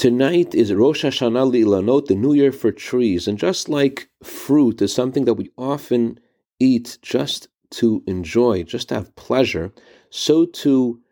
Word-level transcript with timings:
Tonight 0.00 0.54
is 0.54 0.72
Rosh 0.72 1.04
Hashanah 1.04 1.52
La'ilanot, 1.52 2.06
the 2.06 2.14
New 2.14 2.32
Year 2.32 2.52
for 2.52 2.72
trees. 2.72 3.28
And 3.28 3.36
just 3.36 3.68
like 3.68 4.08
fruit 4.22 4.80
is 4.80 4.94
something 4.94 5.26
that 5.26 5.34
we 5.34 5.50
often 5.58 6.18
eat 6.58 6.96
just 7.02 7.48
to 7.72 8.02
enjoy, 8.06 8.62
just 8.62 8.88
to 8.88 8.94
have 8.94 9.14
pleasure, 9.14 9.74
so 10.08 10.46
too 10.46 11.02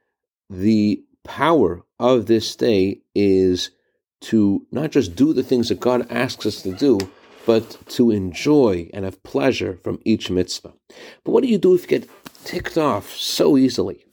the 0.49 1.05
power 1.23 1.85
of 1.99 2.25
this 2.29 2.57
day 2.57 3.03
is 3.15 3.73
to 4.23 4.67
not 4.73 4.91
just 4.91 5.15
do 5.15 5.35
the 5.35 5.43
things 5.43 5.69
that 5.69 5.81
God 5.81 6.11
asks 6.11 6.47
us 6.47 6.63
to 6.63 6.73
do, 6.73 6.99
but 7.45 7.77
to 7.89 8.11
enjoy 8.11 8.89
and 8.95 9.05
have 9.05 9.23
pleasure 9.23 9.79
from 9.85 10.01
each 10.07 10.31
mitzvah. 10.31 10.73
But 11.25 11.33
what 11.33 11.43
do 11.43 11.51
you 11.51 11.59
do 11.59 11.75
if 11.75 11.83
you 11.83 11.89
get 11.89 12.09
ticked 12.43 12.79
off 12.79 13.11
so 13.11 13.59
easily? 13.59 14.07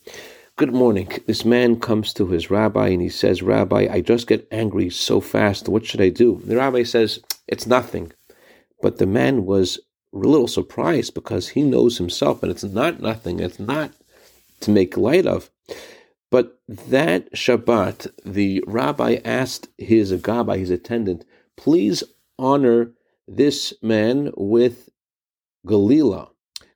Good 0.57 0.73
morning. 0.73 1.09
This 1.27 1.43
man 1.43 1.81
comes 1.81 2.13
to 2.13 2.27
his 2.27 2.49
rabbi 2.49 2.87
and 2.87 3.01
he 3.01 3.09
says, 3.09 3.41
Rabbi, 3.41 3.89
I 3.91 3.99
just 3.99 4.25
get 4.25 4.47
angry 4.53 4.89
so 4.89 5.19
fast. 5.19 5.67
What 5.67 5.85
should 5.85 5.99
I 5.99 6.07
do? 6.07 6.41
The 6.45 6.55
rabbi 6.55 6.83
says, 6.83 7.19
It's 7.45 7.67
nothing. 7.67 8.13
But 8.81 8.97
the 8.97 9.05
man 9.05 9.43
was 9.43 9.81
a 10.13 10.17
little 10.17 10.47
surprised 10.47 11.13
because 11.13 11.49
he 11.49 11.61
knows 11.61 11.97
himself 11.97 12.41
and 12.41 12.49
it's 12.49 12.63
not 12.63 13.01
nothing. 13.01 13.41
It's 13.41 13.59
not 13.59 13.91
to 14.61 14.71
make 14.71 14.95
light 14.95 15.27
of. 15.27 15.49
But 16.31 16.57
that 16.69 17.33
Shabbat, 17.33 18.07
the 18.23 18.63
rabbi 18.65 19.17
asked 19.25 19.67
his 19.77 20.13
gabbai, 20.13 20.59
his 20.59 20.69
attendant, 20.69 21.25
please 21.57 22.01
honor 22.39 22.93
this 23.27 23.73
man 23.81 24.31
with 24.37 24.87
Galila. 25.67 26.29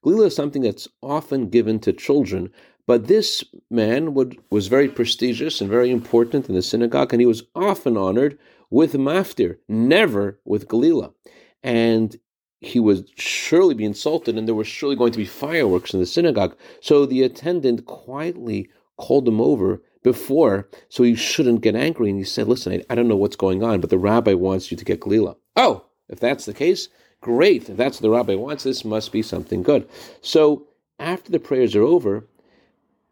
Galila 0.06 0.26
is 0.26 0.36
something 0.36 0.64
that's 0.64 0.90
often 1.02 1.48
given 1.48 1.80
to 1.80 1.94
children 1.94 2.52
but 2.90 3.06
this 3.06 3.44
man 3.70 4.16
would, 4.16 4.40
was 4.50 4.66
very 4.66 4.88
prestigious 4.88 5.62
and 5.62 5.70
very 5.70 5.92
important 5.92 6.50
in 6.50 6.56
the 6.56 6.64
synagogue, 6.64 7.14
and 7.14 7.22
he 7.22 7.28
was 7.28 7.44
often 7.54 7.96
honored 7.96 8.36
with 8.72 8.94
maftir, 8.94 9.58
never 9.68 10.40
with 10.44 10.68
Galila. 10.68 11.14
And 11.62 12.20
he 12.62 12.80
would 12.80 13.08
surely 13.16 13.76
be 13.76 13.86
insulted, 13.86 14.40
and 14.40 14.48
there 14.48 14.56
was 14.56 14.66
surely 14.66 14.96
going 14.96 15.12
to 15.12 15.20
be 15.20 15.26
fireworks 15.26 15.94
in 15.94 16.00
the 16.00 16.08
synagogue. 16.08 16.58
So 16.82 17.06
the 17.06 17.22
attendant 17.22 17.86
quietly 17.86 18.72
called 18.98 19.28
him 19.28 19.40
over 19.40 19.84
before, 20.02 20.68
so 20.90 21.04
he 21.04 21.14
shouldn't 21.14 21.62
get 21.62 21.76
angry. 21.76 22.10
And 22.10 22.18
he 22.18 22.26
said, 22.26 22.48
Listen, 22.48 22.74
I, 22.74 22.84
I 22.90 22.96
don't 22.96 23.08
know 23.08 23.16
what's 23.16 23.36
going 23.36 23.62
on, 23.62 23.82
but 23.82 23.92
the 23.92 24.00
rabbi 24.00 24.34
wants 24.34 24.72
you 24.72 24.78
to 24.78 24.84
get 24.84 25.02
Galila. 25.02 25.36
Oh, 25.56 25.86
if 26.08 26.20
that's 26.20 26.46
the 26.48 26.56
case, 26.56 26.90
great. 27.22 27.70
If 27.70 27.78
that's 27.78 27.98
what 27.98 28.02
the 28.02 28.18
rabbi 28.18 28.34
wants, 28.34 28.64
this 28.64 28.84
must 28.84 29.12
be 29.12 29.22
something 29.22 29.62
good. 29.62 29.88
So 30.24 30.66
after 30.98 31.32
the 31.32 31.40
prayers 31.40 31.76
are 31.76 31.84
over, 31.84 32.26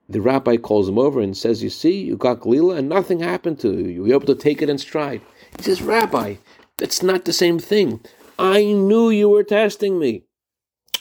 the 0.10 0.22
rabbi 0.22 0.58
calls 0.58 0.88
him 0.88 0.98
over 0.98 1.20
and 1.20 1.36
says, 1.36 1.62
You 1.62 1.70
see, 1.70 2.04
you 2.04 2.16
got 2.16 2.40
Galila 2.40 2.78
and 2.78 2.90
nothing 2.90 3.20
happened 3.20 3.60
to 3.60 3.74
you. 3.74 3.88
You 3.88 4.02
were 4.04 4.14
able 4.14 4.28
to 4.28 4.36
take 4.36 4.62
it 4.62 4.70
in 4.70 4.78
stride. 4.78 5.22
He 5.58 5.64
says, 5.64 5.82
Rabbi, 5.82 6.36
that's 6.78 7.04
not 7.04 7.26
the 7.26 7.34
same 7.34 7.60
thing. 7.60 8.00
I 8.40 8.64
knew 8.64 9.10
you 9.10 9.30
were 9.30 9.44
testing 9.44 10.00
me. 10.00 10.24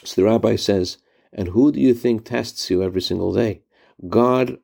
So 0.03 0.21
the 0.21 0.27
rabbi 0.27 0.55
says, 0.55 0.97
And 1.31 1.49
who 1.49 1.71
do 1.71 1.79
you 1.79 1.93
think 1.93 2.25
tests 2.25 2.69
you 2.69 2.83
every 2.83 3.01
single 3.01 3.33
day? 3.33 3.61
God 4.07 4.57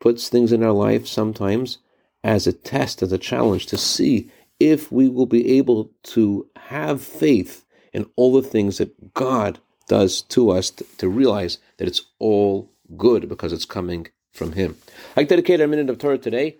puts 0.00 0.28
things 0.28 0.52
in 0.52 0.62
our 0.62 0.72
life 0.72 1.06
sometimes 1.06 1.78
as 2.22 2.46
a 2.46 2.52
test, 2.52 3.02
as 3.02 3.12
a 3.12 3.18
challenge 3.18 3.66
to 3.66 3.76
see 3.76 4.30
if 4.58 4.90
we 4.90 5.08
will 5.08 5.26
be 5.26 5.58
able 5.58 5.90
to 6.02 6.48
have 6.56 7.02
faith 7.02 7.64
in 7.92 8.06
all 8.16 8.32
the 8.32 8.48
things 8.48 8.78
that 8.78 9.14
God 9.14 9.58
does 9.88 10.22
to 10.22 10.50
us 10.50 10.70
to, 10.70 10.84
to 10.98 11.08
realize 11.08 11.58
that 11.76 11.88
it's 11.88 12.02
all 12.18 12.70
good 12.96 13.28
because 13.28 13.52
it's 13.52 13.64
coming 13.64 14.08
from 14.32 14.52
him. 14.52 14.76
I 15.16 15.24
dedicate 15.24 15.60
our 15.60 15.66
minute 15.66 15.90
of 15.90 15.98
Torah 15.98 16.18
today 16.18 16.58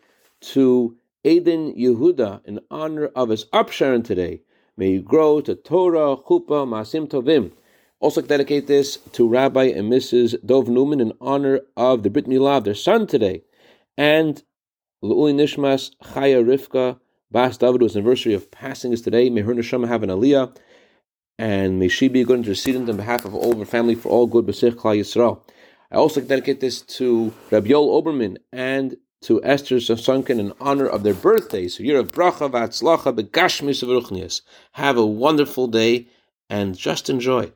to 0.52 0.96
Aden 1.24 1.74
Yehuda 1.74 2.44
in 2.44 2.60
honor 2.70 3.06
of 3.14 3.30
his 3.30 3.46
upsherin 3.46 4.04
today. 4.04 4.42
May 4.76 4.90
you 4.92 5.02
grow 5.02 5.40
to 5.40 5.54
Torah, 5.54 6.16
Chuppah, 6.16 6.66
Ma'asim 6.66 7.08
Tovim. 7.08 7.52
Also 8.00 8.20
dedicate 8.20 8.66
this 8.66 8.98
to 9.12 9.28
Rabbi 9.28 9.64
and 9.64 9.90
Mrs. 9.90 10.34
Dov 10.44 10.68
Newman 10.68 11.00
in 11.00 11.12
honor 11.20 11.60
of 11.76 12.02
the 12.02 12.10
Brit 12.10 12.26
Milah 12.26 12.58
of 12.58 12.64
their 12.64 12.74
son 12.74 13.06
today. 13.06 13.42
And 13.96 14.42
L'iluy 15.02 15.34
Nishmas 15.34 15.94
Chaya 16.02 16.42
Rivka 16.44 16.98
Bas 17.30 17.56
David, 17.56 17.80
whose 17.80 17.96
anniversary 17.96 18.34
of 18.34 18.50
passing 18.50 18.92
is 18.92 19.02
today. 19.02 19.28
May 19.30 19.42
her 19.42 19.54
neshama 19.54 19.88
have 19.88 20.02
an 20.02 20.10
aliyah. 20.10 20.56
And 21.38 21.78
may 21.78 21.88
she 21.88 22.08
be 22.08 22.20
a 22.20 22.24
good 22.24 22.44
intercedent 22.44 22.88
on 22.88 22.96
behalf 22.96 23.24
of 23.24 23.34
all 23.34 23.56
her 23.56 23.64
family 23.64 23.94
for 23.94 24.08
all 24.08 24.26
good 24.26 24.46
B'soch 24.46 24.74
Klal 24.74 24.98
Yisrael. 24.98 25.40
I 25.94 25.96
also 25.96 26.20
dedicate 26.20 26.58
this 26.58 26.82
to 26.98 27.32
Rabbi 27.52 27.68
Yoel 27.68 28.02
Oberman 28.02 28.38
and 28.52 28.96
to 29.22 29.40
Esther 29.44 29.76
Sassunkin 29.76 30.40
in 30.40 30.52
honor 30.60 30.88
of 30.88 31.04
their 31.04 31.14
birthdays. 31.14 31.76
So, 31.76 31.84
of 31.84 32.10
bracha 32.10 32.50
v'atzlacha 32.50 33.16
begashmis 33.16 34.42
Have 34.72 34.96
a 34.96 35.06
wonderful 35.06 35.68
day 35.68 36.08
and 36.50 36.76
just 36.76 37.08
enjoy. 37.08 37.52